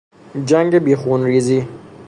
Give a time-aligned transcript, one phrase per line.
[0.45, 1.67] جنگ بیخونریزی